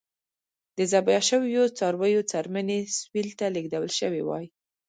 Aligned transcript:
د 0.77 0.79
ذبح 0.91 1.19
شویو 1.29 1.63
څارویو 1.77 2.21
څرمنې 2.31 2.79
سویل 2.97 3.29
ته 3.39 3.45
لېږدول 3.55 3.89
شوې 3.99 4.21
وای. 4.25 4.45